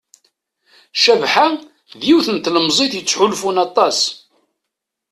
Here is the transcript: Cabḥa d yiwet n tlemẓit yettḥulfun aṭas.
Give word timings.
Cabḥa 1.03 1.47
d 1.99 2.01
yiwet 2.07 2.27
n 2.31 2.37
tlemẓit 2.39 2.93
yettḥulfun 2.97 3.61
aṭas. 3.65 3.99